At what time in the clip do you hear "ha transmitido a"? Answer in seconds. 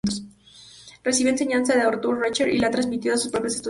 2.69-3.17